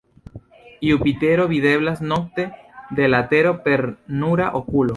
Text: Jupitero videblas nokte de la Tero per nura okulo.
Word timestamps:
Jupitero 0.85 1.45
videblas 1.51 2.01
nokte 2.13 2.47
de 3.01 3.11
la 3.15 3.21
Tero 3.35 3.53
per 3.69 3.85
nura 4.23 4.49
okulo. 4.63 4.89